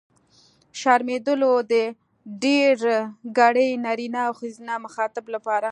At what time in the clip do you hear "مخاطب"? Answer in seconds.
4.85-5.25